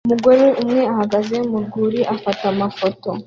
Umugore 0.07 0.45
umwe 0.61 0.81
ahagaze 0.93 1.35
mu 1.49 1.57
rwuri 1.65 1.99
afata 2.13 2.43
amafoto 2.53 3.09